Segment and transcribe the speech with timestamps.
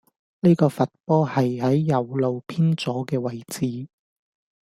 [0.39, 3.87] 呢個罰波係喺右路偏左既位置